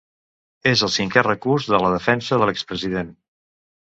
[0.69, 3.13] És el cinquè recurs de la defensa de l’ex-president.